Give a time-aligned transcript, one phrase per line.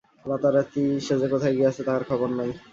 [0.25, 2.49] রাতারাতি সে যে কোথায় গিয়াছে তাহার খবর নাই।